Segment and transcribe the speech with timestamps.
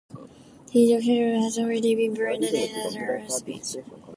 [0.71, 3.75] His Jacobitism had already been betrayed in a tripos speech.